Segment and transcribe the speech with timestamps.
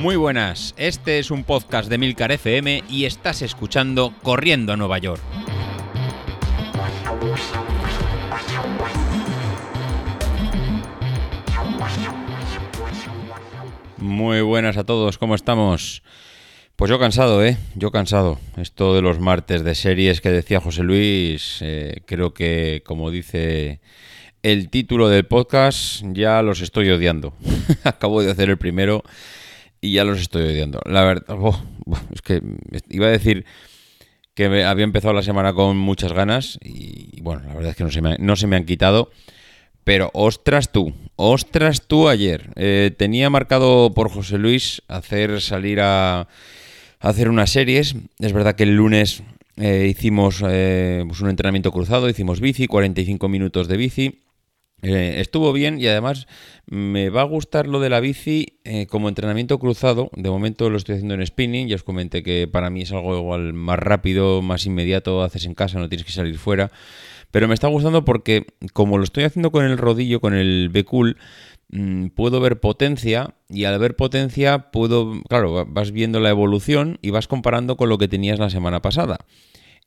[0.00, 4.96] Muy buenas, este es un podcast de Milcar FM y estás escuchando Corriendo a Nueva
[4.96, 5.20] York.
[13.98, 16.02] Muy buenas a todos, ¿cómo estamos?
[16.76, 17.58] Pues yo cansado, ¿eh?
[17.74, 18.38] Yo cansado.
[18.56, 23.80] Esto de los martes de series que decía José Luis, eh, creo que, como dice
[24.42, 27.34] el título del podcast, ya los estoy odiando.
[27.84, 29.04] Acabo de hacer el primero
[29.80, 30.80] y ya los estoy odiando.
[30.84, 31.58] La verdad, oh,
[32.12, 32.42] es que
[32.88, 33.44] iba a decir
[34.34, 37.90] que había empezado la semana con muchas ganas y, bueno, la verdad es que no
[37.90, 39.10] se me, no se me han quitado.
[39.84, 42.50] Pero ostras tú, ostras tú ayer.
[42.56, 46.28] Eh, tenía marcado por José Luis hacer salir a,
[47.00, 47.96] hacer unas series.
[48.18, 49.22] Es verdad que el lunes
[49.56, 54.20] eh, hicimos eh, pues un entrenamiento cruzado, hicimos bici, 45 minutos de bici.
[54.82, 56.26] Estuvo bien y además
[56.66, 60.10] me va a gustar lo de la bici como entrenamiento cruzado.
[60.14, 61.68] De momento lo estoy haciendo en spinning.
[61.68, 65.22] Ya os comenté que para mí es algo igual más rápido, más inmediato.
[65.22, 66.70] Haces en casa, no tienes que salir fuera.
[67.30, 71.16] Pero me está gustando porque, como lo estoy haciendo con el rodillo, con el B-Cool,
[71.70, 77.10] mm, puedo ver potencia y al ver potencia puedo, claro, vas viendo la evolución y
[77.10, 79.18] vas comparando con lo que tenías la semana pasada.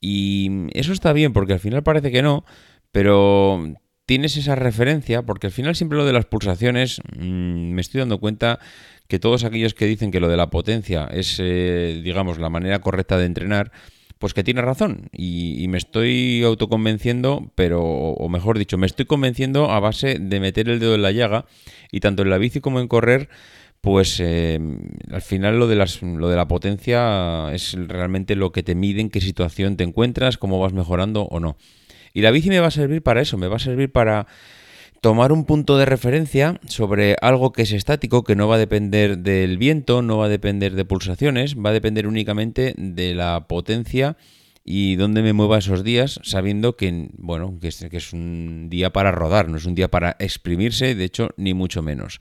[0.00, 2.44] Y eso está bien porque al final parece que no,
[2.92, 3.74] pero
[4.12, 8.20] tienes esa referencia porque al final siempre lo de las pulsaciones mm, me estoy dando
[8.20, 8.58] cuenta
[9.08, 12.80] que todos aquellos que dicen que lo de la potencia es, eh, digamos, la manera
[12.80, 13.72] correcta de entrenar,
[14.18, 19.70] pues que tiene razón y, me estoy autoconvenciendo, pero, o mejor dicho, me estoy convenciendo
[19.70, 21.46] a base de meter el dedo en la llaga
[21.90, 23.30] y tanto en la bici como en correr,
[23.80, 24.60] pues eh,
[25.10, 29.00] al final lo de, las, lo de la potencia es realmente lo que te mide
[29.00, 31.56] en qué situación te encuentras, cómo vas mejorando o no.
[32.12, 34.26] Y la bici me va a servir para eso, me va a servir para
[35.00, 39.18] tomar un punto de referencia sobre algo que es estático, que no va a depender
[39.18, 44.16] del viento, no va a depender de pulsaciones, va a depender únicamente de la potencia
[44.64, 48.92] y dónde me mueva esos días, sabiendo que, bueno, que es, que es un día
[48.92, 52.20] para rodar, no es un día para exprimirse, de hecho, ni mucho menos.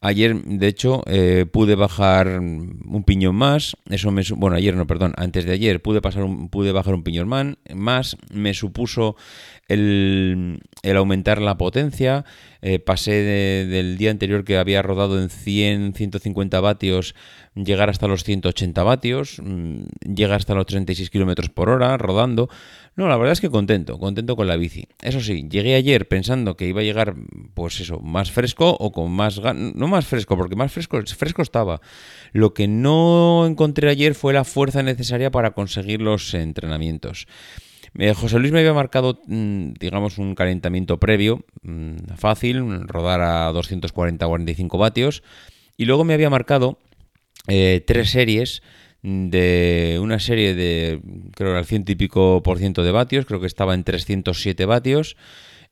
[0.00, 3.76] Ayer, de hecho, eh, pude bajar un piñón más.
[3.88, 7.02] Eso me, bueno, ayer no, perdón, antes de ayer pude pasar un, pude bajar un
[7.02, 8.16] piñón más.
[8.32, 9.16] Me supuso
[9.68, 10.60] el,
[10.96, 12.24] aumentar la potencia.
[12.62, 17.14] Eh, pasé del día anterior que había rodado en 100, 150 vatios,
[17.54, 19.84] llegar hasta los 180 vatios, mm,
[20.14, 22.48] llegar hasta los 36 kilómetros por hora rodando.
[22.96, 24.88] No, la verdad es que contento, contento con la bici.
[25.02, 27.14] Eso sí, llegué ayer pensando que iba a llegar,
[27.52, 31.80] pues eso, más fresco o con más No más fresco, porque más fresco, fresco estaba.
[32.32, 37.26] Lo que no encontré ayer fue la fuerza necesaria para conseguir los entrenamientos.
[37.98, 43.52] Eh, José Luis me había marcado, mm, digamos, un calentamiento previo, mm, fácil, rodar a
[43.52, 45.22] 240-45 vatios,
[45.76, 46.78] y luego me había marcado
[47.48, 48.62] eh, tres series
[49.02, 51.00] de una serie de,
[51.36, 55.16] creo al ciento y pico por ciento de vatios, creo que estaba en 307 vatios,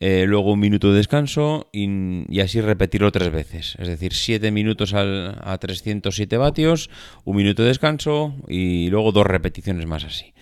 [0.00, 3.76] eh, luego un minuto de descanso y, así repetirlo tres veces.
[3.78, 6.90] Es decir, 7 minutos a 307 vatios,
[7.24, 10.34] un minuto de descanso y luego dos repeticiones más así.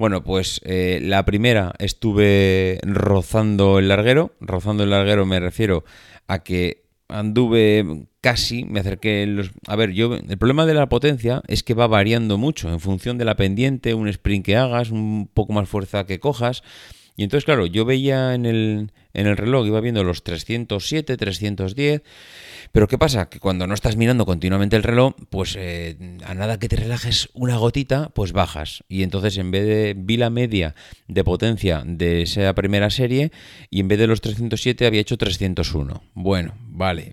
[0.00, 4.32] Bueno, pues eh, la primera estuve rozando el larguero.
[4.40, 5.84] Rozando el larguero me refiero
[6.26, 9.26] a que anduve casi, me acerqué.
[9.26, 9.50] Los...
[9.66, 13.18] A ver, yo el problema de la potencia es que va variando mucho en función
[13.18, 16.62] de la pendiente, un sprint que hagas, un poco más fuerza que cojas.
[17.20, 22.00] Y entonces, claro, yo veía en el, en el reloj, iba viendo los 307, 310
[22.72, 23.28] pero ¿qué pasa?
[23.28, 27.28] Que cuando no estás mirando continuamente el reloj, pues eh, a nada que te relajes
[27.34, 28.84] una gotita, pues bajas.
[28.88, 30.74] Y entonces en vez de vi la media
[31.08, 33.32] de potencia de esa primera serie
[33.68, 36.02] y en vez de los 307 había hecho 301.
[36.14, 37.12] Bueno, vale,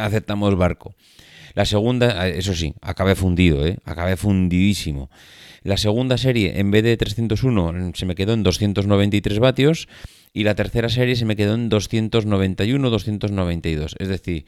[0.00, 0.96] aceptamos barco.
[1.54, 3.78] La segunda, eso sí, acabé fundido, ¿eh?
[3.84, 5.08] acabé fundidísimo.
[5.66, 9.88] La segunda serie, en vez de 301, se me quedó en 293 vatios
[10.32, 13.96] y la tercera serie se me quedó en 291, 292.
[13.98, 14.44] Es decir,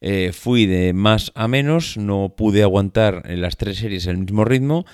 [0.00, 4.46] eh, fui de más a menos, no pude aguantar en las tres series el mismo
[4.46, 4.86] ritmo.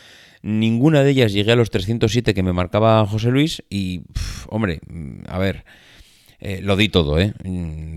[0.43, 4.01] Ninguna de ellas llegué a los 307 que me marcaba José Luis y,
[4.49, 4.81] hombre,
[5.29, 5.65] a ver,
[6.41, 7.35] eh, lo di todo, ¿eh?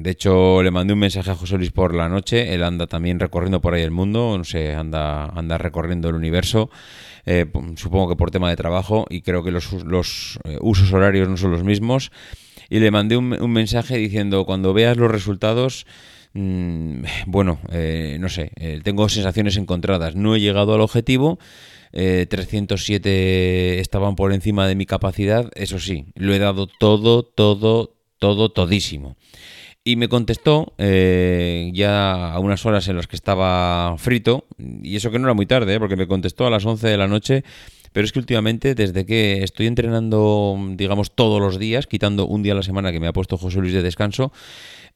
[0.01, 2.55] De hecho, le mandé un mensaje a José Luis por la noche.
[2.55, 6.71] Él anda también recorriendo por ahí el mundo, no sé, anda, anda recorriendo el universo.
[7.27, 7.45] Eh,
[7.75, 11.37] supongo que por tema de trabajo y creo que los, los eh, usos horarios no
[11.37, 12.11] son los mismos.
[12.67, 15.85] Y le mandé un, mensaje diciendo, cuando veas los resultados,
[16.33, 18.51] mm, bueno, eh, no sé,
[18.83, 20.15] tengo sensaciones encontradas.
[20.15, 21.37] No he llegado al objetivo.
[21.91, 28.49] 307 estaban por encima de mi capacidad, eso sí, lo he dado todo, todo, todo,
[28.49, 29.17] todísimo.
[29.83, 35.09] Y me contestó eh, ya a unas horas en las que estaba frito, y eso
[35.09, 35.79] que no era muy tarde, ¿eh?
[35.79, 37.43] porque me contestó a las 11 de la noche,
[37.91, 42.53] pero es que últimamente, desde que estoy entrenando, digamos, todos los días, quitando un día
[42.53, 44.31] a la semana que me ha puesto José Luis de descanso,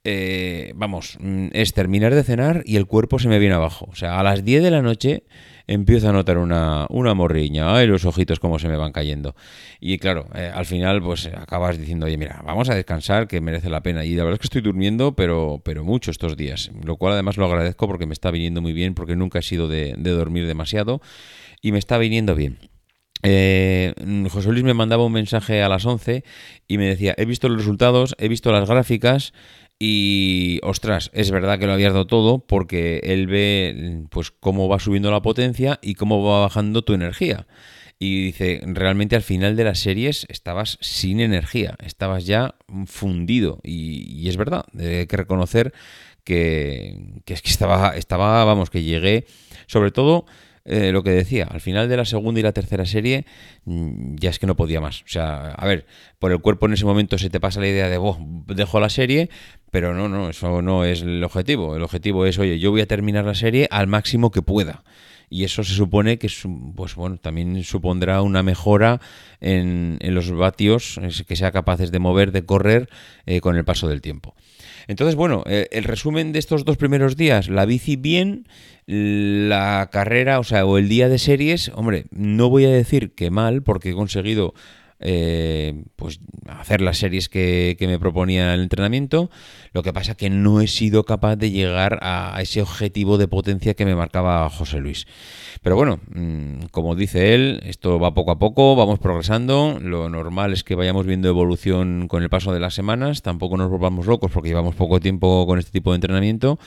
[0.04, 3.88] eh, vamos, mm, es terminar de cenar y el cuerpo se me viene abajo.
[3.92, 5.24] O sea, a las 10 de la noche
[5.68, 9.36] empiezo a notar una, una morriña, ay, los ojitos cómo se me van cayendo.
[9.80, 13.70] Y claro, eh, al final pues acabas diciendo, oye, mira, vamos a descansar, que merece
[13.70, 14.06] la pena.
[14.06, 17.38] Y la verdad es que estoy durmiendo, pero, pero mucho estos días, lo cual además
[17.38, 20.48] lo agradezco porque me está viniendo muy bien, porque nunca he sido de, de dormir
[20.48, 21.02] demasiado
[21.62, 22.60] y me está viniendo bien.
[23.28, 23.94] Eh,
[24.30, 26.24] José Luis me mandaba un mensaje a las 11
[26.68, 29.34] y me decía, he visto los resultados, he visto las gráficas
[29.80, 34.80] y, ostras, es verdad que lo habías dado todo porque él ve pues cómo va
[34.80, 37.46] subiendo la potencia y cómo va bajando tu energía.
[38.00, 42.56] Y dice, realmente al final de las series estabas sin energía, estabas ya
[42.86, 43.60] fundido.
[43.64, 45.74] Y, es verdad, hay que reconocer
[46.24, 49.26] que, que, es que estaba, estaba, vamos, que llegué,
[49.68, 50.26] sobre todo
[50.68, 53.26] eh, lo que decía, al final de la segunda y la tercera serie
[53.66, 55.04] mm, ya es que no podía más.
[55.04, 55.86] O sea, a ver,
[56.18, 58.18] por el cuerpo en ese momento se te pasa la idea de, oh,
[58.48, 59.30] dejo la serie,
[59.76, 61.76] pero no, no, eso no es el objetivo.
[61.76, 64.86] El objetivo es, oye, yo voy a terminar la serie al máximo que pueda
[65.30, 66.30] y eso se supone que
[66.78, 69.02] pues bueno también supondrá una mejora
[69.42, 72.88] en, los vatios que sea capaces de mover de correr
[73.26, 74.34] eh, con el paso del tiempo
[74.88, 78.48] entonces bueno eh, el resumen de estos dos primeros días la bici bien
[78.88, 83.32] la carrera, o sea, o el día de series, hombre, no voy a decir que
[83.32, 84.54] mal, porque he conseguido
[85.00, 89.30] eh, pues hacer las series que, me proponía el entrenamiento.
[89.74, 93.74] Lo que pasa que no he sido capaz de llegar a ese objetivo de potencia
[93.74, 95.06] que me marcaba José Luis.
[95.62, 99.80] Pero bueno, mm, como dice él, esto va poco a poco, vamos progresando.
[99.82, 103.22] Lo normal es que vayamos viendo evolución con el paso de las semanas.
[103.22, 106.60] Tampoco nos volvamos locos porque llevamos poco tiempo con este tipo de entrenamiento.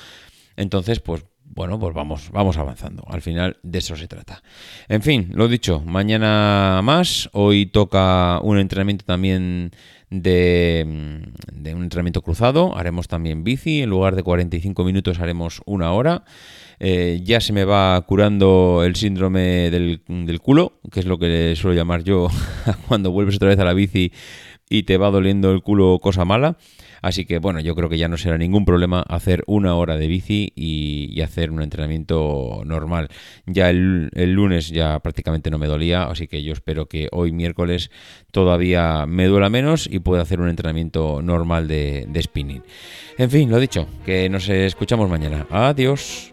[0.56, 1.24] Entonces, pues
[1.54, 3.04] bueno, pues vamos, vamos avanzando.
[3.08, 4.42] Al final de eso se trata.
[4.88, 7.28] En fin, lo dicho, mañana más.
[7.32, 9.72] Hoy toca un entrenamiento también
[10.10, 11.22] de,
[11.52, 12.76] de, un entrenamiento cruzado.
[12.76, 13.82] Haremos también bici.
[13.82, 16.24] En lugar de 45 minutos haremos una hora.
[16.80, 21.54] Eh, ya se me va curando el síndrome del, del culo, que es lo que
[21.56, 22.28] suelo llamar yo
[22.88, 24.12] cuando vuelves otra vez a la bici
[24.70, 26.56] y te va doliendo el culo cosa mala.
[27.00, 30.08] Así que bueno, yo creo que ya no será ningún problema hacer una hora de
[30.08, 33.08] bici y, hacer un entrenamiento normal.
[33.44, 37.90] Ya el, lunes ya prácticamente no me dolía, así que yo espero que hoy miércoles
[38.30, 42.62] todavía me duela menos y pueda hacer un entrenamiento normal de, de spinning.
[43.18, 45.46] En fin, lo dicho, que nos escuchamos mañana.
[45.50, 46.32] Adiós.